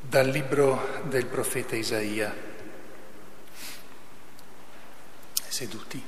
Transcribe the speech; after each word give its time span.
Dal 0.00 0.28
libro 0.28 1.02
del 1.02 1.26
profeta 1.26 1.76
Isaia. 1.76 2.34
Seduti. 5.46 6.02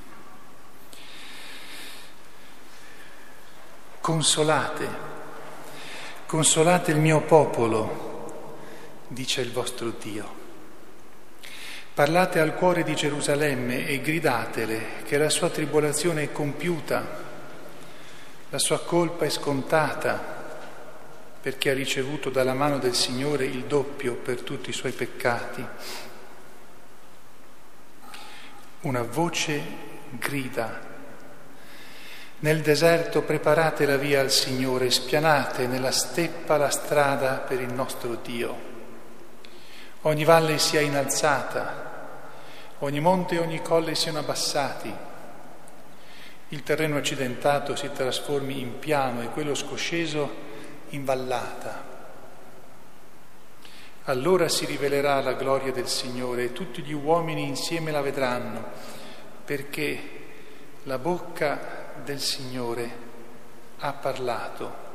Consolate, 4.00 4.88
consolate 6.24 6.92
il 6.92 6.99
mio 6.99 7.21
popolo, 7.21 8.63
dice 9.08 9.42
il 9.42 9.53
vostro 9.53 9.91
Dio. 9.91 10.38
Parlate 11.92 12.38
al 12.38 12.54
cuore 12.54 12.82
di 12.82 12.95
Gerusalemme 12.95 13.86
e 13.86 14.00
gridatele 14.00 15.03
che 15.04 15.18
la 15.18 15.28
sua 15.28 15.50
tribolazione 15.50 16.22
è 16.22 16.32
compiuta, 16.32 17.06
la 18.48 18.59
sua 18.59 18.80
colpa 18.80 19.27
è 19.27 19.30
scontata 19.30 20.39
perché 21.40 21.70
ha 21.70 21.74
ricevuto 21.74 22.28
dalla 22.28 22.52
mano 22.52 22.78
del 22.78 22.94
Signore 22.94 23.46
il 23.46 23.64
doppio 23.64 24.14
per 24.14 24.42
tutti 24.42 24.70
i 24.70 24.74
suoi 24.74 24.92
peccati. 24.92 25.64
Una 28.82 29.02
voce 29.02 29.62
grida. 30.10 30.88
Nel 32.40 32.60
deserto 32.60 33.22
preparate 33.22 33.86
la 33.86 33.96
via 33.96 34.20
al 34.20 34.30
Signore, 34.30 34.90
spianate 34.90 35.66
nella 35.66 35.90
steppa 35.90 36.56
la 36.56 36.70
strada 36.70 37.36
per 37.36 37.60
il 37.60 37.72
nostro 37.72 38.16
Dio. 38.16 38.68
Ogni 40.02 40.24
valle 40.24 40.59
sia 40.59 40.80
innalzata, 40.80 41.88
ogni 42.78 43.00
monte 43.00 43.34
e 43.34 43.38
ogni 43.38 43.60
colle 43.60 43.95
siano 43.95 44.18
abbassati, 44.18 44.95
il 46.52 46.62
terreno 46.64 46.96
accidentato 46.96 47.76
si 47.76 47.90
trasformi 47.92 48.59
in 48.59 48.78
piano 48.80 49.22
e 49.22 49.28
quello 49.28 49.54
scosceso 49.54 50.48
in 50.90 51.04
vallata. 51.04 51.88
Allora 54.04 54.48
si 54.48 54.65
rivelerà 54.65 55.20
la 55.20 55.34
gloria 55.34 55.73
del 55.73 55.87
Signore 55.87 56.45
e 56.45 56.52
tutti 56.52 56.82
gli 56.82 56.92
uomini 56.92 57.46
insieme 57.46 57.90
la 57.90 58.01
vedranno, 58.01 58.65
perché 59.45 60.18
la 60.84 60.98
bocca 60.98 61.92
del 62.02 62.20
Signore 62.20 63.09
ha 63.78 63.92
parlato. 63.92 64.89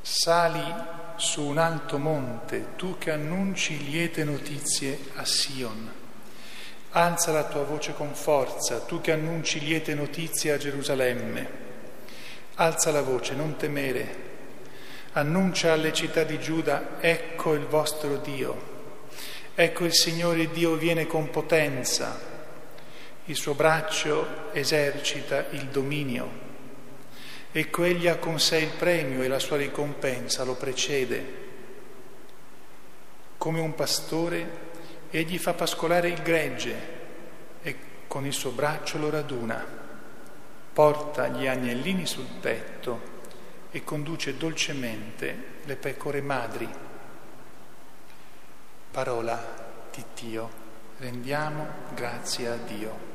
Sali 0.00 0.74
su 1.16 1.44
un 1.44 1.58
alto 1.58 1.98
monte, 1.98 2.74
tu 2.76 2.98
che 2.98 3.12
annunci 3.12 3.84
liete 3.84 4.24
notizie 4.24 4.98
a 5.14 5.24
Sion. 5.24 5.92
Alza 6.90 7.30
la 7.30 7.44
tua 7.44 7.62
voce 7.62 7.94
con 7.94 8.14
forza, 8.14 8.80
tu 8.80 9.00
che 9.00 9.12
annunci 9.12 9.60
liete 9.60 9.94
notizie 9.94 10.52
a 10.52 10.58
Gerusalemme. 10.58 11.61
Alza 12.56 12.90
la 12.90 13.00
voce, 13.00 13.34
non 13.34 13.56
temere. 13.56 14.30
Annuncia 15.12 15.72
alle 15.72 15.90
città 15.94 16.22
di 16.22 16.38
Giuda, 16.38 17.00
ecco 17.00 17.54
il 17.54 17.64
vostro 17.64 18.16
Dio. 18.16 18.70
Ecco 19.54 19.84
il 19.84 19.94
Signore 19.94 20.50
Dio 20.50 20.74
viene 20.74 21.06
con 21.06 21.30
potenza. 21.30 22.20
Il 23.24 23.36
suo 23.36 23.54
braccio 23.54 24.52
esercita 24.52 25.46
il 25.52 25.68
dominio. 25.68 26.30
Ecco 27.50 27.84
egli 27.84 28.06
ha 28.06 28.16
con 28.16 28.38
sé 28.38 28.58
il 28.58 28.72
premio 28.76 29.22
e 29.22 29.28
la 29.28 29.38
sua 29.38 29.56
ricompensa 29.56 30.44
lo 30.44 30.54
precede. 30.54 31.40
Come 33.38 33.60
un 33.60 33.74
pastore, 33.74 34.50
egli 35.10 35.38
fa 35.38 35.54
pascolare 35.54 36.08
il 36.08 36.20
gregge 36.20 36.76
e 37.62 37.76
con 38.06 38.26
il 38.26 38.34
suo 38.34 38.50
braccio 38.50 38.98
lo 38.98 39.08
raduna 39.08 39.81
porta 40.72 41.28
gli 41.28 41.46
agnellini 41.46 42.06
sul 42.06 42.26
petto 42.40 43.10
e 43.70 43.84
conduce 43.84 44.36
dolcemente 44.36 45.60
le 45.64 45.76
pecore 45.76 46.22
madri. 46.22 46.68
Parola 48.90 49.88
di 49.92 50.04
Dio, 50.18 50.50
rendiamo 50.98 51.66
grazie 51.94 52.48
a 52.48 52.56
Dio. 52.56 53.10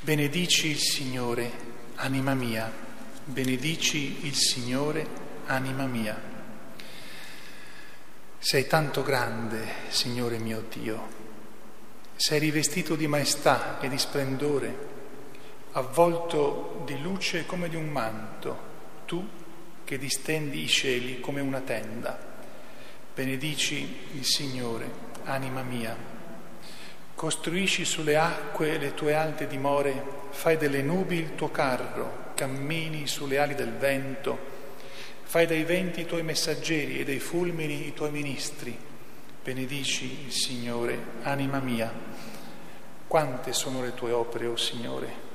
Benedici 0.00 0.68
il 0.68 0.78
Signore, 0.78 1.50
anima 1.96 2.34
mia, 2.34 2.70
benedici 3.24 4.26
il 4.26 4.34
Signore, 4.34 5.06
anima 5.46 5.86
mia. 5.86 6.36
Sei 8.38 8.66
tanto 8.66 9.02
grande, 9.02 9.66
Signore 9.88 10.38
mio 10.38 10.64
Dio, 10.70 11.08
sei 12.16 12.38
rivestito 12.38 12.94
di 12.94 13.06
maestà 13.06 13.80
e 13.80 13.88
di 13.88 13.98
splendore 13.98 14.96
avvolto 15.72 16.82
di 16.84 17.00
luce 17.00 17.46
come 17.46 17.68
di 17.68 17.76
un 17.76 17.88
manto, 17.88 18.66
tu 19.06 19.26
che 19.84 19.98
distendi 19.98 20.62
i 20.62 20.68
cieli 20.68 21.20
come 21.20 21.40
una 21.40 21.60
tenda. 21.60 22.18
Benedici 23.14 23.96
il 24.14 24.24
Signore, 24.24 24.90
anima 25.24 25.62
mia. 25.62 25.96
Costruisci 27.14 27.84
sulle 27.84 28.16
acque 28.16 28.78
le 28.78 28.94
tue 28.94 29.14
alte 29.14 29.46
dimore, 29.46 30.02
fai 30.30 30.56
delle 30.56 30.82
nubi 30.82 31.16
il 31.16 31.34
tuo 31.34 31.50
carro, 31.50 32.32
cammini 32.34 33.06
sulle 33.06 33.38
ali 33.38 33.54
del 33.54 33.72
vento, 33.72 34.38
fai 35.22 35.46
dai 35.46 35.64
venti 35.64 36.02
i 36.02 36.06
tuoi 36.06 36.22
messaggeri 36.22 37.00
e 37.00 37.04
dai 37.04 37.18
fulmini 37.18 37.88
i 37.88 37.94
tuoi 37.94 38.10
ministri. 38.10 38.78
Benedici 39.42 40.24
il 40.26 40.32
Signore, 40.32 40.98
anima 41.22 41.58
mia. 41.58 41.92
Quante 43.06 43.52
sono 43.52 43.82
le 43.82 43.94
tue 43.94 44.12
opere, 44.12 44.46
o 44.46 44.52
oh 44.52 44.56
Signore? 44.56 45.27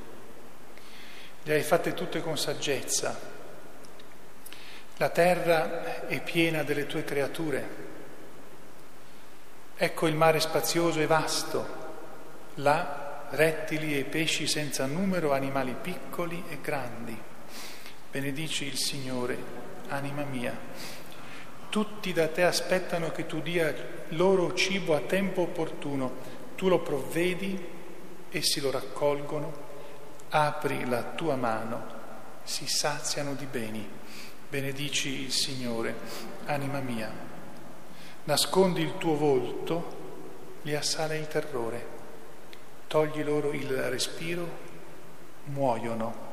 Le 1.45 1.53
hai 1.55 1.61
fatte 1.61 1.93
tutte 1.93 2.21
con 2.21 2.37
saggezza. 2.37 3.31
La 4.97 5.09
terra 5.09 6.07
è 6.07 6.21
piena 6.21 6.63
delle 6.63 6.85
tue 6.85 7.03
creature. 7.03 7.81
Ecco 9.75 10.07
il 10.07 10.15
mare 10.15 10.39
spazioso 10.39 10.99
e 10.99 11.07
vasto, 11.07 11.81
là 12.55 13.27
rettili 13.31 13.97
e 13.97 14.03
pesci 14.03 14.47
senza 14.47 14.85
numero, 14.85 15.33
animali 15.33 15.75
piccoli 15.79 16.43
e 16.47 16.59
grandi. 16.61 17.19
Benedici 18.11 18.65
il 18.65 18.77
Signore, 18.77 19.37
anima 19.89 20.23
mia. 20.23 20.57
Tutti 21.69 22.13
da 22.13 22.27
te 22.27 22.43
aspettano 22.43 23.11
che 23.11 23.25
tu 23.25 23.41
dia 23.41 23.73
loro 24.09 24.53
cibo 24.53 24.95
a 24.95 24.99
tempo 24.99 25.41
opportuno, 25.41 26.13
tu 26.55 26.69
lo 26.69 26.79
provvedi, 26.79 27.71
essi 28.29 28.61
lo 28.61 28.71
raccolgono 28.71 29.71
apri 30.35 30.85
la 30.85 31.03
tua 31.03 31.35
mano, 31.35 31.85
si 32.41 32.66
saziano 32.67 33.35
di 33.35 33.45
beni. 33.45 33.88
Benedici 34.49 35.21
il 35.21 35.31
Signore, 35.31 35.95
anima 36.45 36.79
mia. 36.79 37.11
Nascondi 38.23 38.81
il 38.81 38.97
tuo 38.97 39.16
volto, 39.16 40.57
li 40.63 40.73
assale 40.73 41.17
il 41.17 41.27
terrore. 41.27 41.85
Togli 42.88 43.23
loro 43.23 43.51
il 43.51 43.69
respiro, 43.89 44.49
muoiono 45.45 46.31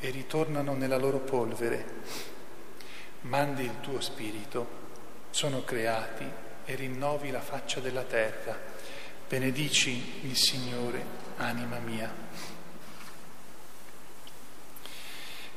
e 0.00 0.10
ritornano 0.10 0.74
nella 0.74 0.98
loro 0.98 1.20
polvere. 1.20 1.84
Mandi 3.22 3.64
il 3.64 3.80
tuo 3.80 4.02
spirito, 4.02 4.68
sono 5.30 5.64
creati 5.64 6.28
e 6.66 6.74
rinnovi 6.74 7.30
la 7.30 7.40
faccia 7.40 7.80
della 7.80 8.02
terra. 8.02 8.54
Benedici 9.26 10.26
il 10.26 10.36
Signore, 10.36 11.02
anima 11.38 11.78
mia. 11.78 12.59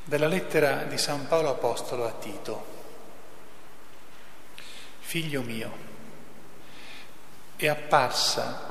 Dalla 0.05 0.27
lettera 0.27 0.83
di 0.83 0.97
San 0.97 1.27
Paolo 1.27 1.51
Apostolo 1.51 2.05
a 2.05 2.11
Tito. 2.11 2.65
Figlio 4.99 5.41
mio, 5.41 5.71
è 7.55 7.67
apparsa 7.69 8.67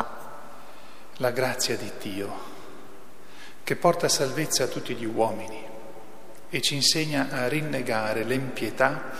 la 1.16 1.31
grazia 1.31 1.75
di 1.78 1.91
Dio 1.98 2.50
che 3.65 3.76
porta 3.76 4.10
salvezza 4.10 4.65
a 4.65 4.66
tutti 4.66 4.94
gli 4.94 5.06
uomini 5.06 5.59
e 6.50 6.61
ci 6.61 6.75
insegna 6.75 7.31
a 7.31 7.49
rinnegare 7.49 8.25
l'empietà 8.25 9.12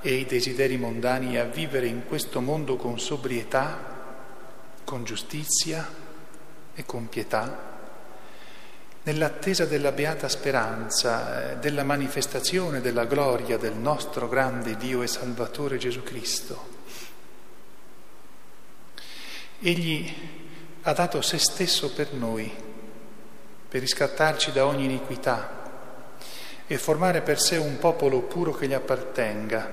e 0.00 0.14
i 0.14 0.26
desideri 0.26 0.76
mondani 0.76 1.36
e 1.36 1.38
a 1.38 1.44
vivere 1.44 1.86
in 1.86 2.06
questo 2.06 2.40
mondo 2.40 2.74
con 2.74 2.98
sobrietà, 2.98 4.00
con 4.82 5.04
giustizia 5.04 5.88
e 6.74 6.84
con 6.84 7.08
pietà 7.08 7.71
nell'attesa 9.04 9.64
della 9.66 9.90
beata 9.90 10.28
speranza, 10.28 11.52
eh, 11.52 11.56
della 11.56 11.82
manifestazione 11.82 12.80
della 12.80 13.04
gloria 13.04 13.58
del 13.58 13.74
nostro 13.74 14.28
grande 14.28 14.76
Dio 14.76 15.02
e 15.02 15.06
Salvatore 15.08 15.76
Gesù 15.76 16.02
Cristo. 16.02 16.80
Egli 19.60 20.12
ha 20.82 20.92
dato 20.92 21.20
se 21.20 21.38
stesso 21.38 21.92
per 21.92 22.12
noi, 22.12 22.50
per 23.68 23.80
riscattarci 23.80 24.52
da 24.52 24.66
ogni 24.66 24.84
iniquità 24.84 25.60
e 26.66 26.78
formare 26.78 27.22
per 27.22 27.40
sé 27.40 27.56
un 27.56 27.78
popolo 27.78 28.20
puro 28.22 28.52
che 28.52 28.66
gli 28.66 28.72
appartenga, 28.72 29.68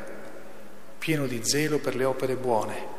pieno 0.97 1.27
di 1.27 1.41
zelo 1.43 1.79
per 1.79 1.95
le 1.95 2.03
opere 2.03 2.35
buone. 2.35 2.98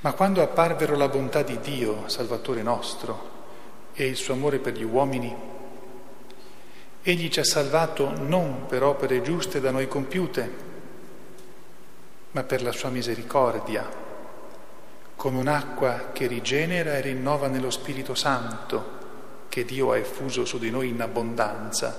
Ma 0.00 0.12
quando 0.12 0.42
apparvero 0.42 0.96
la 0.96 1.08
bontà 1.08 1.42
di 1.42 1.58
Dio, 1.60 2.08
Salvatore 2.08 2.62
nostro, 2.62 3.34
e 3.92 4.06
il 4.06 4.16
suo 4.16 4.34
amore 4.34 4.58
per 4.58 4.74
gli 4.74 4.84
uomini, 4.84 5.54
Egli 7.08 7.28
ci 7.28 7.38
ha 7.38 7.44
salvato 7.44 8.10
non 8.18 8.66
per 8.66 8.82
opere 8.82 9.22
giuste 9.22 9.60
da 9.60 9.70
noi 9.70 9.86
compiute, 9.86 10.50
ma 12.32 12.42
per 12.42 12.62
la 12.62 12.72
sua 12.72 12.88
misericordia, 12.88 13.88
con 15.14 15.36
un'acqua 15.36 16.10
che 16.12 16.26
rigenera 16.26 16.96
e 16.96 17.02
rinnova 17.02 17.46
nello 17.46 17.70
Spirito 17.70 18.16
Santo, 18.16 19.44
che 19.48 19.64
Dio 19.64 19.92
ha 19.92 19.98
effuso 19.98 20.44
su 20.44 20.58
di 20.58 20.68
noi 20.68 20.88
in 20.88 21.00
abbondanza 21.00 21.96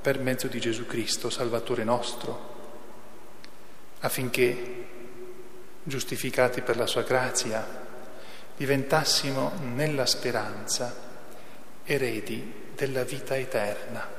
per 0.00 0.18
mezzo 0.20 0.46
di 0.46 0.58
Gesù 0.58 0.86
Cristo, 0.86 1.28
Salvatore 1.28 1.84
nostro, 1.84 2.54
affinché, 4.00 4.86
giustificati 5.90 6.62
per 6.62 6.78
la 6.78 6.86
sua 6.86 7.02
grazia, 7.02 7.62
diventassimo 8.56 9.52
nella 9.74 10.06
speranza 10.06 10.94
eredi 11.84 12.70
della 12.74 13.04
vita 13.04 13.36
eterna 13.36 14.18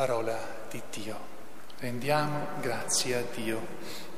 parola 0.00 0.38
di 0.70 0.80
Dio. 0.90 1.14
Rendiamo 1.78 2.46
grazie 2.60 3.16
a 3.16 3.22
Dio. 3.34 4.08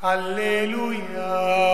Alleluia, 0.00 1.71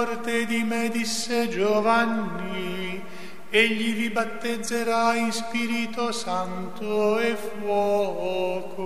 forte 0.00 0.46
di 0.46 0.62
me, 0.64 0.88
disse 0.88 1.46
Giovanni, 1.50 3.04
egli 3.50 3.94
vi 3.94 4.08
battezzerà 4.08 5.14
in 5.14 5.30
Spirito 5.30 6.10
Santo 6.10 7.18
e 7.18 7.36
fuoco. 7.36 8.78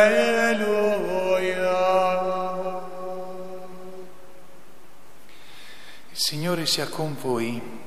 Il 6.11 6.17
Signore 6.17 6.65
sia 6.65 6.89
con 6.89 7.15
voi 7.17 7.84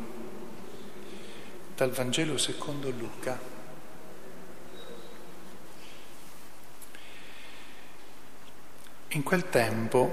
dal 1.79 1.91
Vangelo 1.93 2.37
secondo 2.39 2.91
Luca. 2.91 3.39
In 9.11 9.23
quel 9.23 9.49
tempo, 9.49 10.13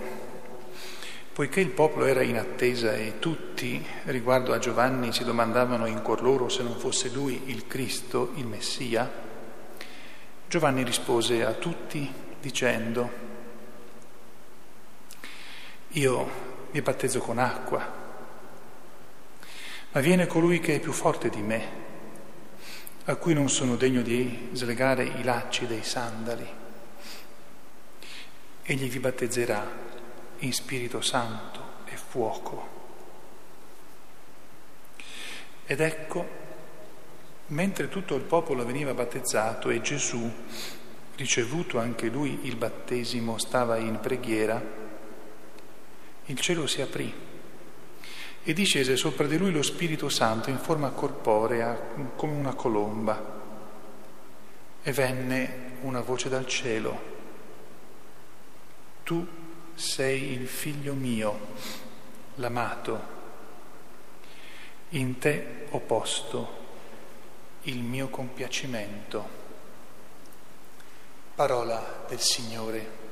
poiché 1.34 1.62
il 1.62 1.72
popolo 1.72 2.06
era 2.06 2.22
in 2.22 2.38
attesa 2.38 2.94
e 2.94 3.18
tutti 3.18 3.84
riguardo 4.04 4.54
a 4.54 4.60
Giovanni 4.60 5.12
si 5.12 5.24
domandavano 5.24 5.88
in 5.88 6.04
cuor 6.04 6.22
loro 6.22 6.50
se 6.50 6.62
non 6.62 6.78
fosse 6.78 7.10
lui 7.10 7.50
il 7.50 7.66
Cristo, 7.66 8.34
il 8.36 8.46
Messia, 8.46 9.12
Giovanni 10.48 10.84
rispose 10.84 11.44
a 11.44 11.54
tutti 11.54 12.14
dicendo, 12.40 13.10
io 15.88 16.30
vi 16.70 16.82
battezzo 16.84 17.18
con 17.18 17.40
acqua 17.40 18.05
ma 19.96 20.02
viene 20.02 20.28
colui 20.28 20.60
che 20.60 20.76
è 20.76 20.80
più 20.82 20.92
forte 20.92 21.30
di 21.30 21.42
me, 21.42 21.84
a 23.06 23.16
cui 23.16 23.34
non 23.34 23.50
sono 23.50 23.78
degno 23.78 24.02
di 24.02 24.50
slegare 24.52 25.06
i 25.06 25.24
lacci 25.24 25.68
dei 25.68 25.84
sandali. 25.84 26.46
Egli 28.64 28.90
vi 28.90 29.00
battezzerà 29.00 29.66
in 30.40 30.52
Spirito 30.52 31.00
Santo 31.00 31.62
e 31.86 31.96
fuoco. 31.96 32.68
Ed 35.66 35.80
ecco, 35.80 36.28
mentre 37.48 37.88
tutto 37.88 38.16
il 38.16 38.24
popolo 38.24 38.66
veniva 38.66 38.94
battezzato 38.94 39.70
e 39.70 39.80
Gesù, 39.80 40.30
ricevuto 41.16 41.80
anche 41.80 42.08
lui 42.08 42.40
il 42.44 42.58
battesimo, 42.58 43.38
stava 43.38 43.78
in 43.78 44.02
preghiera, 44.02 44.62
il 46.26 46.40
cielo 46.42 46.68
si 46.68 46.82
aprì 46.82 47.35
e 48.48 48.54
discese 48.54 48.96
sopra 48.96 49.26
di 49.26 49.40
lui 49.40 49.52
lo 49.52 49.64
Spirito 49.64 50.08
Santo 50.08 50.52
in 50.52 50.60
forma 50.60 50.92
corporea 50.92 51.76
come 52.16 52.34
una 52.34 52.54
colomba 52.54 53.34
e 54.84 54.92
venne 54.92 55.78
una 55.82 56.02
voce 56.02 56.30
dal 56.30 56.46
cielo, 56.46 57.14
tu 59.04 59.28
sei 59.74 60.34
il 60.34 60.48
figlio 60.48 60.94
mio, 60.94 61.40
l'amato, 62.36 63.14
in 64.90 65.18
te 65.18 65.66
ho 65.72 65.80
posto 65.80 66.64
il 67.64 67.82
mio 67.82 68.10
compiacimento. 68.10 69.28
Parola 71.34 72.06
del 72.08 72.20
Signore. 72.20 73.04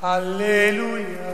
Alleluia, 0.00 1.26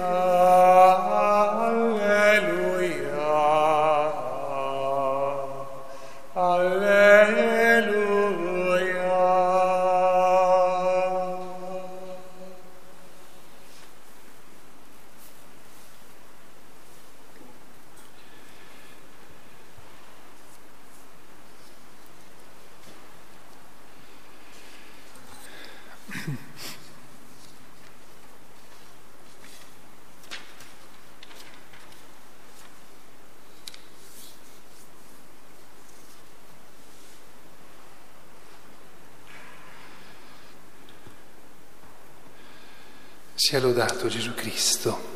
Sia 43.37 43.59
lodato 43.59 44.07
Gesù 44.07 44.33
Cristo. 44.33 45.13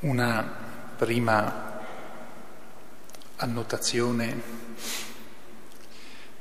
Una 0.00 0.42
prima 0.94 1.80
annotazione 3.36 4.42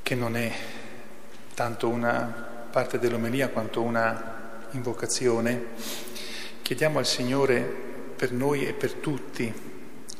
che 0.03 0.15
non 0.15 0.35
è 0.35 0.53
tanto 1.53 1.87
una 1.87 2.67
parte 2.69 2.99
dell'omelia 2.99 3.47
quanto 3.47 3.81
una 3.81 4.67
invocazione. 4.71 5.67
Chiediamo 6.61 6.99
al 6.99 7.07
Signore 7.07 7.61
per 7.61 8.33
noi 8.33 8.67
e 8.67 8.73
per 8.73 8.91
tutti, 8.95 9.53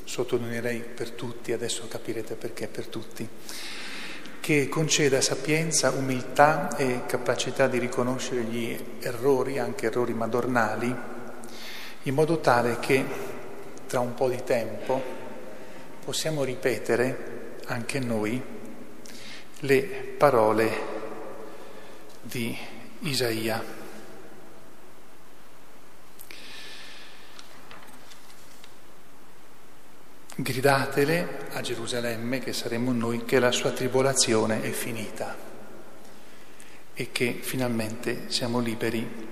sottolineerei 0.06 0.80
per 0.80 1.12
tutti, 1.12 1.52
adesso 1.52 1.90
capirete 1.90 2.36
perché 2.36 2.68
per 2.68 2.88
tutti, 2.88 3.28
che 4.42 4.68
conceda 4.68 5.22
sapienza, 5.22 5.92
umiltà 5.92 6.76
e 6.76 7.06
capacità 7.06 7.68
di 7.68 7.78
riconoscere 7.78 8.42
gli 8.42 8.78
errori, 9.00 9.60
anche 9.60 9.86
errori 9.86 10.14
madornali, 10.14 10.94
in 12.04 12.14
modo 12.14 12.40
tale 12.40 12.80
che 12.80 13.06
tra 13.86 14.00
un 14.00 14.16
po' 14.16 14.30
di 14.30 14.44
tempo 14.44 15.00
possiamo 16.04 16.44
ripetere 16.44 17.60
anche 17.66 18.00
noi 18.00 18.42
le 19.60 19.82
parole 20.18 20.72
di 22.22 22.58
Isaia. 23.02 23.81
Gridatele 30.42 31.50
a 31.52 31.62
Gerusalemme, 31.62 32.40
che 32.40 32.52
saremo 32.52 32.92
noi, 32.92 33.26
che 33.26 33.38
la 33.38 33.52
sua 33.52 33.70
tribolazione 33.70 34.64
è 34.64 34.72
finita 34.72 35.36
e 36.94 37.12
che 37.12 37.38
finalmente 37.42 38.24
siamo 38.32 38.60
liberi 38.60 39.30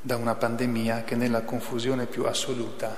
da 0.00 0.16
una 0.16 0.34
pandemia 0.34 1.04
che 1.04 1.14
nella 1.14 1.42
confusione 1.42 2.06
più 2.06 2.24
assoluta 2.24 2.92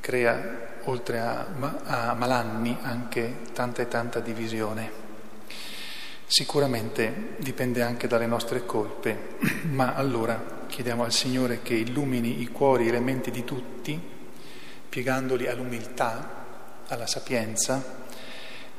crea, 0.00 0.78
oltre 0.84 1.20
a, 1.20 1.46
a 1.84 2.14
malanni, 2.14 2.76
anche 2.82 3.36
tanta 3.54 3.80
e 3.80 3.88
tanta 3.88 4.20
divisione. 4.20 4.90
Sicuramente 6.26 7.34
dipende 7.38 7.82
anche 7.82 8.06
dalle 8.06 8.26
nostre 8.26 8.66
colpe, 8.66 9.36
ma 9.72 9.94
allora 9.94 10.64
chiediamo 10.66 11.02
al 11.02 11.12
Signore 11.12 11.62
che 11.62 11.74
illumini 11.74 12.42
i 12.42 12.48
cuori 12.48 12.88
e 12.88 12.92
le 12.92 13.00
menti 13.00 13.30
di 13.30 13.42
tutti, 13.42 14.09
piegandoli 14.90 15.46
all'umiltà, 15.46 16.84
alla 16.88 17.06
sapienza, 17.06 17.98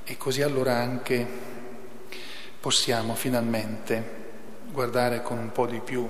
e 0.04 0.18
così 0.18 0.42
allora 0.42 0.76
anche 0.76 1.26
possiamo 2.60 3.16
finalmente 3.16 4.20
guardare 4.70 5.22
con 5.22 5.38
un 5.38 5.52
po' 5.54 5.66
di 5.66 5.80
più 5.80 6.08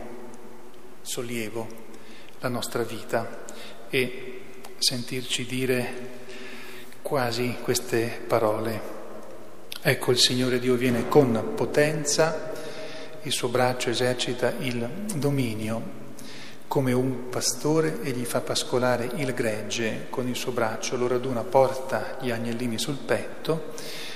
sollievo 1.02 1.68
la 2.40 2.50
nostra 2.50 2.82
vita 2.82 3.44
e 3.90 4.42
sentirci 4.80 5.46
dire 5.46 6.10
quasi 7.04 7.58
queste 7.62 8.24
parole. 8.26 9.00
Ecco 9.82 10.12
il 10.12 10.18
Signore 10.18 10.60
Dio 10.60 10.76
viene 10.76 11.08
con 11.08 11.54
potenza, 11.56 12.52
il 13.22 13.32
suo 13.32 13.50
braccio 13.50 13.92
esercita 13.92 14.52
il 14.60 14.90
dominio 15.14 16.01
come 16.72 16.94
un 16.94 17.28
pastore 17.28 18.02
e 18.02 18.12
gli 18.12 18.24
fa 18.24 18.40
pascolare 18.40 19.04
il 19.16 19.34
gregge 19.34 20.08
con 20.10 20.30
il 20.30 20.38
suo 20.38 20.54
braccio, 20.54 20.96
lo 20.96 21.06
raduna, 21.06 21.44
porta 21.44 22.16
gli 22.22 22.32
agnellini 22.32 22.80
sul 22.80 22.96
petto 22.96 23.74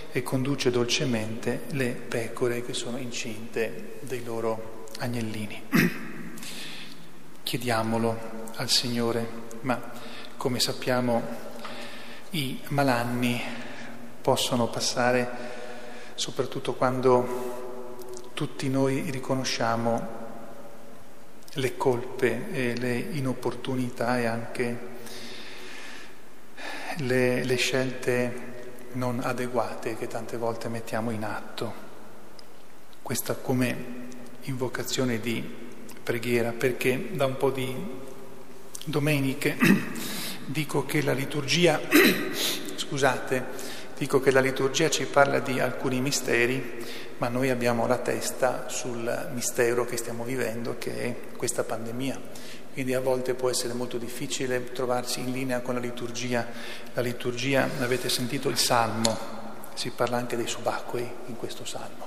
e 0.09 0.23
conduce 0.23 0.71
dolcemente 0.71 1.63
le 1.71 1.87
pecore 1.87 2.63
che 2.63 2.73
sono 2.73 2.95
incinte 2.95 3.97
dei 4.03 4.23
loro 4.23 4.85
agnellini. 4.99 5.63
Chiediamolo 7.43 8.17
al 8.55 8.69
Signore, 8.69 9.27
ma 9.63 9.91
come 10.37 10.61
sappiamo 10.61 11.23
i 12.29 12.57
malanni 12.69 13.37
possono 14.21 14.69
passare 14.69 15.29
soprattutto 16.15 16.73
quando 16.73 18.29
tutti 18.33 18.69
noi 18.69 19.11
riconosciamo 19.11 20.24
le 21.57 21.77
colpe 21.77 22.51
e 22.51 22.77
le 22.77 22.95
inopportunità 22.97 24.19
e 24.19 24.25
anche 24.25 24.77
le, 26.97 27.43
le 27.43 27.55
scelte 27.55 28.53
non 28.93 29.19
adeguate 29.21 29.95
che 29.97 30.07
tante 30.07 30.37
volte 30.37 30.69
mettiamo 30.69 31.11
in 31.11 31.23
atto. 31.23 31.83
Questa 33.01 33.35
come 33.35 34.03
invocazione 34.43 35.19
di 35.19 35.43
preghiera, 36.01 36.51
perché 36.51 37.09
da 37.13 37.25
un 37.25 37.37
po' 37.37 37.51
di 37.51 37.75
domeniche 38.85 39.57
dico 40.45 40.85
che 40.85 41.01
la 41.01 41.13
liturgia, 41.13 41.79
scusate, 42.75 43.75
Dico 43.97 44.19
che 44.19 44.31
la 44.31 44.41
liturgia 44.41 44.89
ci 44.89 45.05
parla 45.05 45.39
di 45.39 45.61
alcuni 45.61 46.01
misteri, 46.01 46.83
ma 47.17 47.27
noi 47.29 47.49
abbiamo 47.49 47.87
la 47.87 47.97
testa 47.97 48.67
sul 48.67 49.29
mistero 49.33 49.85
che 49.85 49.97
stiamo 49.97 50.23
vivendo, 50.23 50.75
che 50.77 51.01
è 51.01 51.15
questa 51.35 51.63
pandemia. 51.63 52.19
Quindi 52.73 52.93
a 52.93 52.99
volte 52.99 53.35
può 53.35 53.49
essere 53.49 53.73
molto 53.73 53.97
difficile 53.97 54.71
trovarsi 54.73 55.21
in 55.21 55.31
linea 55.31 55.61
con 55.61 55.75
la 55.75 55.79
liturgia. 55.79 56.45
La 56.93 57.01
liturgia, 57.01 57.69
avete 57.79 58.09
sentito 58.09 58.49
il 58.49 58.57
salmo, 58.57 59.17
si 59.75 59.91
parla 59.91 60.17
anche 60.17 60.35
dei 60.35 60.47
subacquei 60.47 61.09
in 61.27 61.37
questo 61.37 61.63
salmo. 61.63 62.05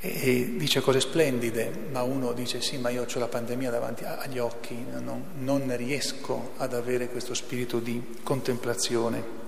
E 0.00 0.54
dice 0.56 0.80
cose 0.80 1.00
splendide, 1.00 1.72
ma 1.92 2.02
uno 2.02 2.32
dice 2.32 2.60
sì, 2.60 2.76
ma 2.76 2.90
io 2.90 3.06
ho 3.10 3.18
la 3.18 3.28
pandemia 3.28 3.70
davanti 3.70 4.04
agli 4.04 4.38
occhi, 4.38 4.84
non, 5.00 5.24
non 5.38 5.74
riesco 5.76 6.52
ad 6.58 6.74
avere 6.74 7.08
questo 7.08 7.32
spirito 7.32 7.78
di 7.78 8.18
contemplazione. 8.22 9.40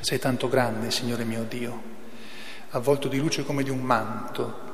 Sei 0.00 0.18
tanto 0.18 0.48
grande, 0.48 0.90
Signore 0.90 1.24
mio 1.24 1.44
Dio, 1.48 1.91
avvolto 2.72 3.08
di 3.08 3.18
luce 3.18 3.44
come 3.44 3.62
di 3.62 3.70
un 3.70 3.80
manto. 3.80 4.70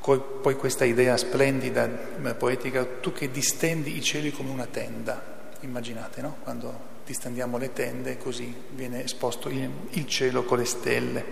Poi 0.00 0.54
questa 0.56 0.84
idea 0.84 1.16
splendida, 1.16 1.86
poetica, 2.36 2.84
tu 2.84 3.12
che 3.12 3.30
distendi 3.30 3.96
i 3.96 4.02
cieli 4.02 4.32
come 4.32 4.50
una 4.50 4.66
tenda. 4.66 5.38
Immaginate, 5.60 6.22
no? 6.22 6.36
Quando 6.42 6.88
distendiamo 7.04 7.58
le 7.58 7.72
tende, 7.72 8.16
così 8.16 8.54
viene 8.70 9.04
esposto 9.04 9.48
il 9.50 10.06
cielo 10.06 10.44
con 10.44 10.58
le 10.58 10.64
stelle. 10.64 11.24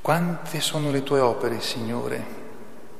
Quante 0.00 0.60
sono 0.60 0.90
le 0.90 1.02
tue 1.02 1.20
opere, 1.20 1.60
Signore? 1.60 2.38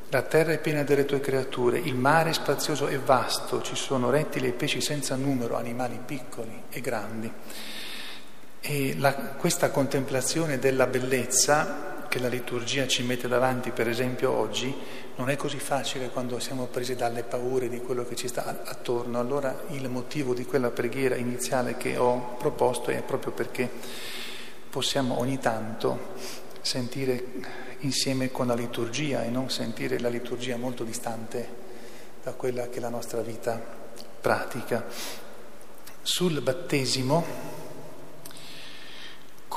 La 0.09 0.23
terra 0.23 0.53
è 0.53 0.59
piena 0.59 0.83
delle 0.83 1.05
tue 1.05 1.21
creature, 1.21 1.79
il 1.79 1.95
mare 1.95 2.31
è 2.31 2.33
spazioso 2.33 2.89
e 2.89 2.99
vasto, 2.99 3.63
ci 3.63 3.77
sono 3.77 4.11
rettili 4.11 4.49
e 4.49 4.53
pesci 4.53 4.81
senza 4.81 5.15
numero, 5.15 5.57
animali 5.57 6.01
piccoli 6.05 6.65
e 6.69 6.81
grandi. 6.81 7.33
E 8.61 8.95
la, 8.99 9.15
questa 9.15 9.71
contemplazione 9.71 10.59
della 10.59 10.87
bellezza 10.87 11.91
che 12.09 12.19
la 12.19 12.29
liturgia 12.29 12.87
ci 12.87 13.03
mette 13.05 13.29
davanti, 13.29 13.71
per 13.71 13.89
esempio 13.89 14.33
oggi, 14.33 14.75
non 15.17 15.31
è 15.31 15.37
così 15.37 15.59
facile 15.59 16.09
quando 16.09 16.39
siamo 16.41 16.67
presi 16.67 16.97
dalle 16.97 17.23
paure 17.23 17.69
di 17.69 17.81
quello 17.81 18.05
che 18.05 18.17
ci 18.17 18.27
sta 18.27 18.63
attorno. 18.65 19.21
Allora 19.21 19.63
il 19.69 19.89
motivo 19.89 20.35
di 20.35 20.45
quella 20.45 20.71
preghiera 20.71 21.15
iniziale 21.15 21.77
che 21.77 21.97
ho 21.97 22.37
proposto 22.37 22.91
è 22.91 23.01
proprio 23.03 23.33
perché 23.33 23.71
possiamo 24.69 25.19
ogni 25.21 25.39
tanto 25.39 26.15
sentire 26.61 27.25
insieme 27.81 28.31
con 28.31 28.47
la 28.47 28.55
liturgia 28.55 29.23
e 29.23 29.31
non 29.31 29.49
sentire 29.49 29.99
la 29.99 30.09
liturgia 30.09 30.57
molto 30.57 30.85
distante 30.85 31.49
da 32.23 32.33
quella 32.33 32.69
che 32.69 32.79
è 32.79 32.81
la 32.81 32.89
nostra 32.89 33.21
vita 33.21 33.61
pratica. 34.21 34.85
Sul 36.03 36.41
battesimo 36.41 37.60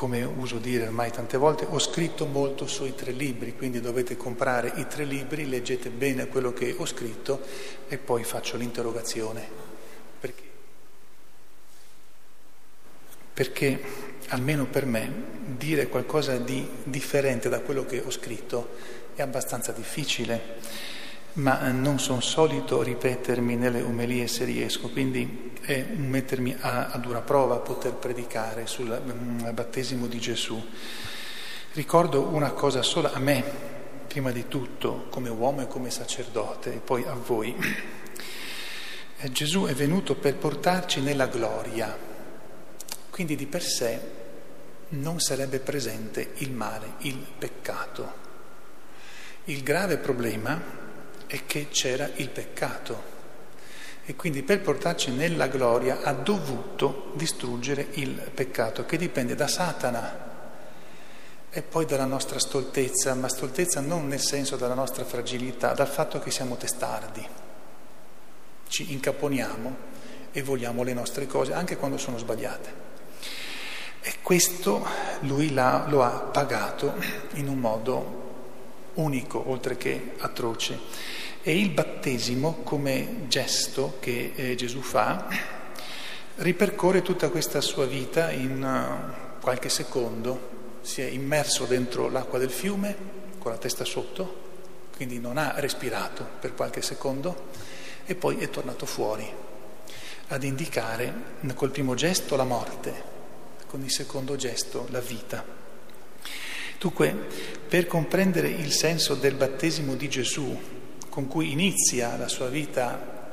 come 0.04 0.22
uso 0.26 0.58
dire 0.58 0.88
ormai 0.88 1.12
tante 1.12 1.38
volte, 1.38 1.66
ho 1.66 1.80
scritto 1.80 2.26
molto 2.26 2.68
sui 2.68 2.94
tre 2.94 3.14
libri, 3.14 3.56
quindi 3.56 3.80
dovete 3.80 4.18
comprare 4.18 4.74
i 4.76 4.86
tre 4.86 5.06
libri, 5.06 5.48
leggete 5.48 5.90
bene 5.90 6.28
quello 6.28 6.52
che 6.52 6.76
ho 6.78 6.86
scritto 6.86 7.40
e 7.88 7.98
poi 7.98 8.26
faccio 8.26 8.58
l'interrogazione. 8.58 9.48
Perché? 10.20 10.44
Perché 13.34 13.82
almeno 14.28 14.66
per 14.66 14.86
me 14.86 15.10
dire 15.46 15.88
qualcosa 15.88 16.36
di 16.36 16.68
differente 16.84 17.48
da 17.48 17.62
quello 17.62 17.86
che 17.86 18.04
ho 18.06 18.12
scritto 18.12 18.72
è 19.16 19.22
abbastanza 19.22 19.72
difficile 19.72 20.92
ma 21.34 21.72
non 21.72 22.00
sono 22.00 22.22
solito 22.22 22.84
ripetermi 22.84 23.56
nelle 23.56 23.82
omelie 23.82 24.28
se 24.28 24.44
riesco, 24.46 24.90
quindi 24.90 25.52
è 25.62 25.82
mettermi 25.82 26.56
a, 26.60 26.90
a 26.90 26.98
dura 26.98 27.22
prova 27.22 27.58
poter 27.58 27.94
predicare 27.94 28.68
sul 28.68 28.90
um, 28.90 29.52
battesimo 29.54 30.08
di 30.08 30.20
Gesù. 30.20 30.62
Ricordo 31.74 32.22
una 32.22 32.52
cosa 32.52 32.84
sola 32.84 33.14
a 33.14 33.20
me, 33.20 33.44
prima 34.08 34.32
di 34.32 34.48
tutto, 34.48 35.08
come 35.10 35.30
uomo 35.30 35.62
e 35.62 35.68
come 35.68 35.90
sacerdote, 35.90 36.76
e 36.76 36.78
poi 36.78 37.04
a 37.04 37.14
voi. 37.14 37.56
Eh, 39.18 39.32
Gesù 39.32 39.66
è 39.66 39.74
venuto 39.74 40.16
per 40.16 40.36
portarci 40.36 41.02
nella 41.02 41.28
gloria, 41.28 41.98
quindi 43.10 43.36
di 43.36 43.48
per 43.48 43.64
sé 43.64 44.00
non 44.90 45.20
sarebbe 45.20 45.60
presente 45.60 46.34
il 46.38 46.52
male, 46.52 46.94
il 47.00 47.18
peccato. 47.40 48.22
Il 49.46 49.64
grave 49.64 49.98
problema 49.98 50.83
è 51.34 51.48
che 51.48 51.70
c'era 51.70 52.08
il 52.18 52.30
peccato 52.30 53.12
e 54.06 54.16
quindi 54.16 54.44
per 54.44 54.62
portarci 54.62 55.10
nella 55.10 55.48
gloria 55.48 56.02
ha 56.04 56.14
dovuto 56.14 57.12
distruggere 57.16 57.88
il 57.94 58.12
peccato 58.32 58.86
che 58.86 58.98
dipende 58.98 59.34
da 59.34 59.48
Satana 59.48 60.32
e 61.50 61.62
poi 61.64 61.88
dalla 61.88 62.06
nostra 62.06 62.38
stoltezza, 62.38 63.16
ma 63.16 63.30
stoltezza 63.30 63.80
non 63.80 64.08
nel 64.08 64.20
senso 64.20 64.58
della 64.58 64.76
nostra 64.76 65.06
fragilità, 65.06 65.74
dal 65.74 65.88
fatto 65.88 66.20
che 66.20 66.30
siamo 66.30 66.56
testardi, 66.56 67.28
ci 68.68 68.92
incaponiamo 68.92 69.76
e 70.32 70.44
vogliamo 70.44 70.84
le 70.84 70.94
nostre 70.94 71.26
cose 71.26 71.54
anche 71.54 71.78
quando 71.78 71.98
sono 71.98 72.20
sbagliate. 72.20 72.82
E 74.02 74.16
questo 74.22 74.86
lui 75.22 75.52
lo 75.52 76.04
ha 76.04 76.30
pagato 76.32 76.94
in 77.34 77.48
un 77.48 77.58
modo 77.58 78.23
unico, 78.96 79.50
oltre 79.50 79.78
che 79.78 80.14
atroce. 80.18 80.80
E 81.42 81.58
il 81.58 81.70
battesimo, 81.72 82.62
come 82.64 83.26
gesto 83.28 83.98
che 84.00 84.32
eh, 84.36 84.56
Gesù 84.56 84.82
fa, 84.82 85.28
ripercorre 86.36 87.02
tutta 87.02 87.30
questa 87.30 87.62
sua 87.62 87.86
vita 87.86 88.32
in 88.32 88.64
uh, 88.64 89.42
qualche 89.42 89.70
secondo, 89.70 90.80
si 90.82 91.02
è 91.02 91.06
immerso 91.06 91.66
dentro 91.66 92.10
l'acqua 92.10 92.40
del 92.40 92.50
fiume 92.50 92.96
con 93.40 93.52
la 93.52 93.58
testa 93.58 93.86
sotto, 93.86 94.42
quindi 94.96 95.20
non 95.20 95.38
ha 95.38 95.54
respirato 95.58 96.26
per 96.40 96.56
qualche 96.56 96.82
secondo 96.82 97.50
e 98.06 98.16
poi 98.16 98.38
è 98.38 98.50
tornato 98.50 98.86
fuori 98.86 99.30
ad 100.28 100.44
indicare 100.44 101.14
col 101.54 101.72
primo 101.72 101.94
gesto 101.94 102.36
la 102.36 102.44
morte, 102.44 103.12
con 103.68 103.84
il 103.84 103.92
secondo 103.92 104.36
gesto 104.36 104.88
la 104.90 105.00
vita. 105.00 105.63
Dunque, 106.84 107.16
per 107.70 107.88
comprendere 107.88 108.50
il 108.50 108.74
senso 108.74 109.16
del 109.16 109.36
battesimo 109.36 109.96
di 109.96 110.10
Gesù, 110.10 110.60
con 111.08 111.30
cui 111.30 111.54
inizia 111.54 112.18
la 112.18 112.28
sua 112.28 112.50
vita 112.50 113.32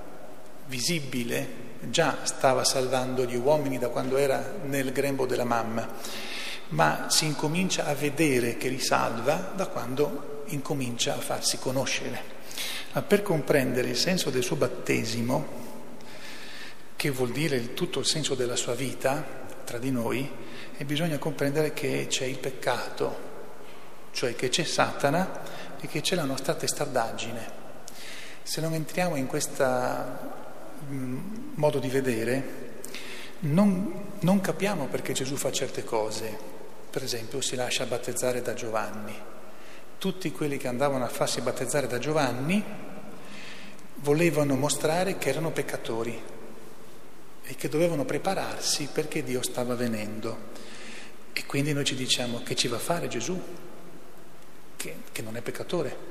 visibile, 0.67 1.49
già 1.81 2.19
stava 2.23 2.63
salvando 2.63 3.25
gli 3.25 3.35
uomini 3.35 3.77
da 3.77 3.89
quando 3.89 4.19
era 4.19 4.55
nel 4.67 4.93
grembo 4.93 5.27
della 5.27 5.43
mamma, 5.43 5.97
ma 6.69 7.07
si 7.11 7.25
incomincia 7.25 7.87
a 7.87 7.95
vedere 7.95 8.57
che 8.57 8.69
li 8.69 8.79
salva 8.79 9.53
da 9.57 9.67
quando 9.67 10.45
incomincia 10.51 11.17
a 11.17 11.21
farsi 11.21 11.59
conoscere. 11.59 12.23
Ma 12.93 13.03
per 13.03 13.23
comprendere 13.23 13.89
il 13.89 13.97
senso 13.97 14.31
del 14.31 14.45
suo 14.45 14.55
battesimo, 14.55 15.47
che 16.95 17.11
vuol 17.11 17.33
dire 17.33 17.75
tutto 17.75 17.99
il 17.99 18.07
senso 18.07 18.37
della 18.37 18.55
sua 18.55 18.75
vita 18.75 19.27
tra 19.65 19.79
di 19.79 19.91
noi, 19.91 20.31
bisogna 20.85 21.19
comprendere 21.19 21.73
che 21.73 22.07
c'è 22.09 22.27
il 22.27 22.39
peccato, 22.39 23.30
cioè 24.13 24.35
che 24.35 24.49
c'è 24.49 24.65
Satana 24.65 25.43
e 25.81 25.87
che 25.87 26.01
c'è 26.01 26.15
la 26.15 26.25
nostra 26.25 26.55
testardaggine. 26.55 27.59
Se 28.43 28.61
non 28.61 28.75
entriamo 28.75 29.17
in 29.17 29.27
questo 29.27 29.65
mm, 30.85 31.53
modo 31.55 31.79
di 31.79 31.89
vedere, 31.89 32.69
non, 33.41 34.17
non 34.21 34.41
capiamo 34.41 34.87
perché 34.87 35.13
Gesù 35.13 35.37
fa 35.37 35.53
certe 35.53 35.85
cose. 35.85 36.37
Per 36.91 37.03
esempio 37.03 37.41
si 37.41 37.55
lascia 37.55 37.87
battezzare 37.87 38.43
da 38.43 38.55
Giovanni. 38.55 39.15
Tutti 39.99 40.33
quelli 40.33 40.57
che 40.57 40.69
andavano 40.69 41.05
a 41.05 41.09
farsi 41.09 41.41
battezzare 41.41 41.87
da 41.87 41.99
Giovanni 41.99 42.63
volevano 43.97 44.57
mostrare 44.57 45.19
che 45.19 45.29
erano 45.29 45.51
peccatori 45.51 46.21
e 47.43 47.55
che 47.55 47.69
dovevano 47.69 48.05
prepararsi 48.05 48.89
perché 48.93 49.23
Dio 49.23 49.43
stava 49.43 49.75
venendo. 49.75 50.49
E 51.33 51.47
quindi 51.47 51.73
noi 51.73 51.85
ci 51.85 51.95
diciamo 51.95 52.43
che 52.43 52.55
ci 52.55 52.69
va 52.69 52.77
a 52.77 52.81
fare 52.81 53.09
Gesù, 53.09 53.41
che, 54.81 54.97
che 55.13 55.21
non 55.21 55.37
è 55.37 55.43
peccatore 55.43 56.09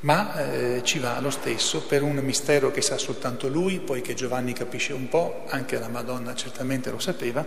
ma 0.00 0.52
eh, 0.52 0.82
ci 0.84 0.98
va 0.98 1.18
lo 1.20 1.30
stesso 1.30 1.82
per 1.82 2.02
un 2.02 2.16
mistero 2.16 2.70
che 2.70 2.82
sa 2.82 2.98
soltanto 2.98 3.48
lui, 3.48 3.80
poi 3.80 4.02
che 4.02 4.14
Giovanni 4.14 4.52
capisce 4.52 4.92
un 4.92 5.08
po', 5.08 5.44
anche 5.48 5.78
la 5.78 5.88
Madonna 5.88 6.34
certamente 6.34 6.90
lo 6.90 6.98
sapeva, 6.98 7.46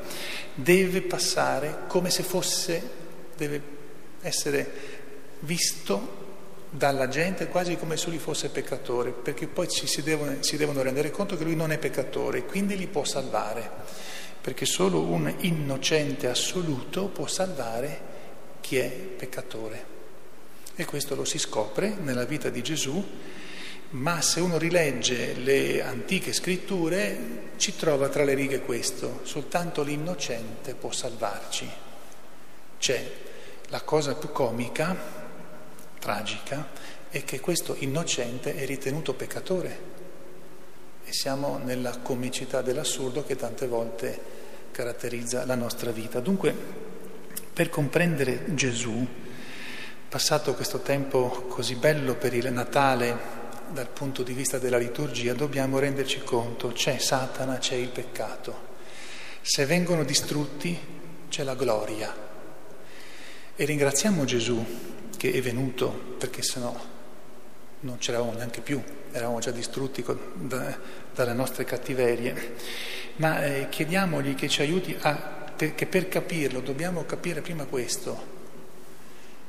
deve 0.55 1.01
passare 1.01 1.81
come 1.87 2.09
se 2.09 2.23
fosse, 2.23 2.89
deve 3.37 3.61
essere 4.21 4.71
visto 5.41 6.17
dalla 6.71 7.07
gente 7.07 7.47
quasi 7.47 7.77
come 7.77 7.97
se 7.97 8.09
lui 8.09 8.17
fosse 8.17 8.49
peccatore, 8.49 9.11
perché 9.11 9.47
poi 9.47 9.69
ci 9.69 9.85
si, 9.85 10.01
devono, 10.01 10.37
si 10.41 10.57
devono 10.57 10.81
rendere 10.81 11.11
conto 11.11 11.37
che 11.37 11.43
lui 11.43 11.55
non 11.55 11.71
è 11.71 11.77
peccatore, 11.77 12.45
quindi 12.45 12.75
li 12.75 12.87
può 12.87 13.03
salvare, 13.05 13.69
perché 14.41 14.65
solo 14.65 15.01
un 15.01 15.31
innocente 15.41 16.27
assoluto 16.27 17.05
può 17.07 17.27
salvare 17.27 18.01
chi 18.59 18.77
è 18.77 18.89
peccatore. 18.89 19.97
E 20.79 20.86
questo 20.86 21.13
lo 21.13 21.25
si 21.25 21.38
scopre 21.39 21.93
nella 22.00 22.24
vita 22.24 22.48
di 22.48 22.63
Gesù, 22.63 23.05
ma 23.89 24.21
se 24.21 24.39
uno 24.39 24.57
rilegge 24.57 25.33
le 25.33 25.83
antiche 25.83 26.31
scritture 26.31 27.50
ci 27.57 27.75
trova 27.75 28.07
tra 28.07 28.24
le 28.24 28.33
righe 28.33 28.62
questo, 28.62 29.19
soltanto 29.24 29.83
l'innocente 29.83 30.75
può 30.75 30.89
salvarci. 30.89 31.69
C'è 32.79 33.12
la 33.67 33.81
cosa 33.81 34.15
più 34.15 34.31
comica, 34.31 34.95
tragica, 36.00 36.69
è 37.09 37.25
che 37.25 37.41
questo 37.41 37.75
innocente 37.79 38.55
è 38.55 38.65
ritenuto 38.65 39.13
peccatore 39.13 39.79
e 41.03 41.12
siamo 41.12 41.57
nella 41.57 41.98
comicità 41.98 42.62
dell'assurdo 42.62 43.25
che 43.25 43.36
tante 43.36 43.67
volte 43.67 44.17
caratterizza 44.71 45.45
la 45.45 45.55
nostra 45.55 45.91
vita. 45.91 46.21
Dunque, 46.21 46.55
per 47.51 47.67
comprendere 47.67 48.55
Gesù, 48.55 49.27
Passato 50.09 50.55
questo 50.55 50.79
tempo 50.79 51.45
così 51.47 51.75
bello 51.75 52.15
per 52.15 52.33
il 52.33 52.51
Natale 52.51 53.15
dal 53.69 53.87
punto 53.89 54.23
di 54.23 54.33
vista 54.33 54.57
della 54.57 54.79
liturgia, 54.79 55.35
dobbiamo 55.35 55.77
renderci 55.77 56.23
conto, 56.23 56.69
c'è 56.69 56.97
Satana, 56.97 57.59
c'è 57.59 57.75
il 57.75 57.89
peccato. 57.89 58.67
Se 59.41 59.67
vengono 59.67 60.03
distrutti 60.03 60.75
c'è 61.29 61.43
la 61.43 61.53
gloria. 61.53 62.11
E 63.55 63.65
ringraziamo 63.65 64.25
Gesù 64.25 64.65
che 65.15 65.31
è 65.31 65.41
venuto, 65.41 66.15
perché 66.17 66.41
sennò 66.41 66.75
non 67.81 67.99
c'eravamo 67.99 68.31
neanche 68.31 68.61
più, 68.61 68.81
eravamo 69.11 69.37
già 69.37 69.51
distrutti 69.51 70.03
da, 70.34 70.75
dalle 71.13 71.34
nostre 71.34 71.65
cattiverie, 71.65 72.55
ma 73.17 73.45
eh, 73.45 73.67
chiediamogli 73.69 74.34
che 74.34 74.49
ci 74.49 74.62
aiuti 74.62 74.97
a, 75.01 75.53
che 75.55 75.86
per 75.86 76.07
capirlo 76.07 76.62
dobbiamo 76.62 77.05
capire 77.05 77.41
prima 77.41 77.65
questo, 77.65 78.38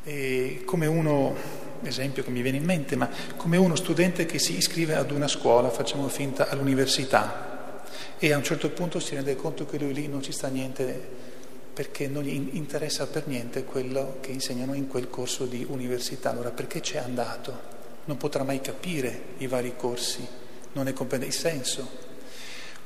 e 0.05 0.63
come 0.65 0.87
uno, 0.87 1.35
esempio 1.83 2.23
che 2.23 2.31
mi 2.31 2.43
viene 2.43 2.59
in 2.59 2.65
mente, 2.65 2.97
ma 2.97 3.09
come 3.37 3.57
uno 3.57 3.77
studente 3.77 4.27
che 4.27 4.39
si 4.39 4.57
iscrive 4.57 4.95
ad 4.95 5.11
una 5.11 5.29
scuola, 5.29 5.71
facciamo 5.71 6.09
finta 6.09 6.49
all'università, 6.49 7.85
e 8.19 8.33
a 8.33 8.37
un 8.37 8.45
certo 8.45 8.71
punto 8.71 9.01
si 9.01 9.15
rende 9.15 9.35
conto 9.37 9.65
che 9.67 9.79
lui 9.79 9.95
lì 9.95 10.07
non 10.07 10.23
ci 10.23 10.33
sta 10.33 10.49
niente 10.49 11.29
perché 11.73 12.09
non 12.09 12.25
gli 12.25 12.51
interessa 12.53 13.07
per 13.07 13.27
niente 13.27 13.65
quello 13.65 14.19
che 14.21 14.31
insegnano 14.31 14.75
in 14.75 14.89
quel 14.89 15.09
corso 15.09 15.47
di 15.47 15.65
università. 15.67 16.31
Allora 16.31 16.51
perché 16.51 16.81
c'è 16.81 16.99
andato? 16.99 17.69
Non 18.05 18.19
potrà 18.19 18.43
mai 18.43 18.61
capire 18.61 19.23
i 19.39 19.47
vari 19.47 19.75
corsi, 19.77 20.27
non 20.73 20.85
ne 20.85 20.93
comprende 20.93 21.27
il 21.27 21.33
senso. 21.33 21.89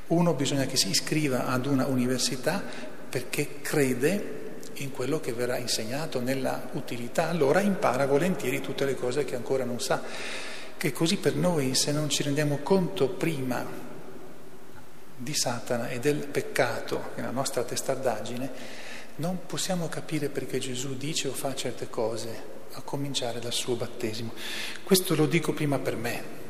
Uno 0.08 0.34
bisogna 0.34 0.66
che 0.66 0.76
si 0.76 0.90
iscriva 0.90 1.46
ad 1.46 1.66
una 1.66 1.86
università 1.86 2.62
perché 3.08 3.60
crede 3.60 4.42
in 4.74 4.90
quello 4.90 5.20
che 5.20 5.32
verrà 5.32 5.56
insegnato, 5.56 6.20
nella 6.20 6.68
utilità, 6.72 7.28
allora 7.28 7.60
impara 7.60 8.06
volentieri 8.06 8.60
tutte 8.60 8.84
le 8.84 8.94
cose 8.94 9.24
che 9.24 9.36
ancora 9.36 9.64
non 9.64 9.80
sa. 9.80 10.02
Che 10.76 10.92
così 10.92 11.16
per 11.16 11.34
noi, 11.34 11.74
se 11.74 11.92
non 11.92 12.08
ci 12.08 12.22
rendiamo 12.22 12.58
conto 12.58 13.08
prima 13.08 13.64
di 15.16 15.34
Satana 15.34 15.88
e 15.88 16.00
del 16.00 16.26
peccato 16.26 17.10
nella 17.14 17.30
nostra 17.30 17.62
testardaggine, 17.62 18.50
non 19.16 19.46
possiamo 19.46 19.88
capire 19.88 20.28
perché 20.28 20.58
Gesù 20.58 20.96
dice 20.96 21.28
o 21.28 21.32
fa 21.32 21.54
certe 21.54 21.88
cose, 21.88 22.52
a 22.72 22.82
cominciare 22.82 23.38
dal 23.38 23.52
suo 23.52 23.76
battesimo. 23.76 24.32
Questo 24.82 25.14
lo 25.14 25.26
dico 25.26 25.52
prima 25.52 25.78
per 25.78 25.96
me. 25.96 26.42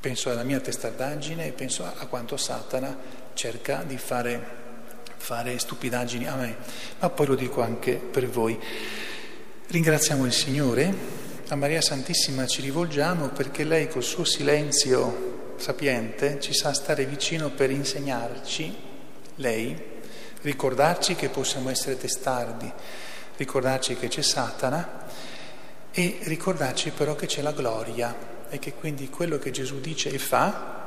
Penso 0.00 0.30
alla 0.30 0.44
mia 0.44 0.60
testardaggine 0.60 1.46
e 1.46 1.52
penso 1.52 1.84
a 1.84 2.06
quanto 2.06 2.36
Satana 2.36 2.96
cerca 3.34 3.82
di 3.82 3.98
fare 3.98 4.59
fare 5.20 5.58
stupidaggini 5.58 6.26
a 6.26 6.34
me, 6.34 6.56
ma 6.98 7.10
poi 7.10 7.26
lo 7.26 7.34
dico 7.34 7.60
anche 7.60 7.94
per 7.94 8.28
voi. 8.28 8.58
Ringraziamo 9.66 10.24
il 10.24 10.32
Signore, 10.32 10.92
a 11.48 11.54
Maria 11.54 11.82
Santissima 11.82 12.46
ci 12.46 12.62
rivolgiamo 12.62 13.28
perché 13.28 13.64
lei 13.64 13.88
col 13.88 14.02
suo 14.02 14.24
silenzio 14.24 15.54
sapiente 15.56 16.40
ci 16.40 16.54
sa 16.54 16.72
stare 16.72 17.04
vicino 17.04 17.50
per 17.50 17.70
insegnarci, 17.70 18.74
lei, 19.36 19.76
ricordarci 20.40 21.14
che 21.14 21.28
possiamo 21.28 21.68
essere 21.68 21.98
testardi, 21.98 22.72
ricordarci 23.36 23.96
che 23.96 24.08
c'è 24.08 24.22
Satana 24.22 25.04
e 25.92 26.18
ricordarci 26.22 26.90
però 26.90 27.14
che 27.14 27.26
c'è 27.26 27.42
la 27.42 27.52
gloria 27.52 28.16
e 28.48 28.58
che 28.58 28.72
quindi 28.72 29.10
quello 29.10 29.38
che 29.38 29.50
Gesù 29.50 29.80
dice 29.80 30.08
e 30.08 30.18
fa 30.18 30.79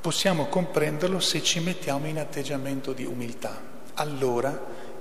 possiamo 0.00 0.46
comprenderlo 0.46 1.20
se 1.20 1.42
ci 1.42 1.60
mettiamo 1.60 2.06
in 2.06 2.18
atteggiamento 2.18 2.92
di 2.92 3.04
umiltà. 3.04 3.60
Allora 3.94 4.50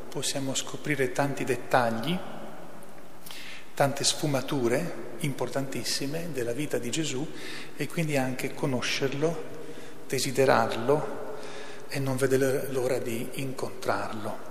possiamo 0.10 0.54
scoprire 0.54 1.12
tanti 1.12 1.46
dettagli, 1.46 2.18
tante 3.74 4.04
sfumature 4.04 5.08
importantissime 5.20 6.30
della 6.34 6.52
vita 6.52 6.78
di 6.78 6.90
Gesù 6.92 7.26
e 7.78 7.88
quindi 7.88 8.18
anche 8.18 8.54
conoscerlo, 8.54 9.44
desiderarlo 10.08 11.18
e 11.88 12.00
non 12.00 12.18
vedere 12.18 12.68
l'ora 12.72 12.98
di 12.98 13.30
incontrarlo. 13.36 14.48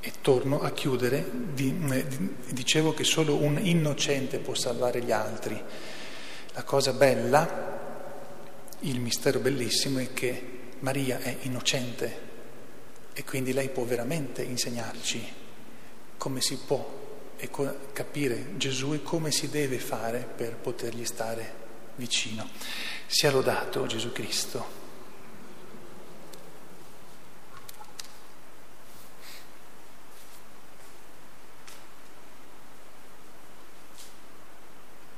E 0.00 0.12
torno 0.20 0.62
a 0.62 0.70
chiudere, 0.70 1.24
eh, 1.56 2.06
dicevo 2.50 2.92
che 2.92 3.04
solo 3.04 3.36
un 3.36 3.58
innocente 3.60 4.38
può 4.38 4.54
salvare 4.54 5.00
gli 5.02 5.12
altri. 5.12 5.60
La 6.52 6.62
cosa 6.62 6.92
bella 6.92 7.75
il 8.80 9.00
mistero 9.00 9.38
bellissimo 9.40 9.98
è 9.98 10.12
che 10.12 10.54
Maria 10.80 11.20
è 11.20 11.36
innocente 11.42 12.24
e 13.12 13.24
quindi 13.24 13.52
lei 13.52 13.70
può 13.70 13.84
veramente 13.84 14.42
insegnarci 14.42 15.44
come 16.18 16.40
si 16.40 16.58
può 16.66 17.04
capire 17.92 18.56
Gesù 18.56 18.94
e 18.94 19.02
come 19.02 19.30
si 19.30 19.48
deve 19.48 19.78
fare 19.78 20.26
per 20.36 20.56
potergli 20.56 21.04
stare 21.04 21.64
vicino. 21.96 22.48
Sia 23.06 23.30
lodato 23.30 23.86
Gesù 23.86 24.12
Cristo. 24.12 24.84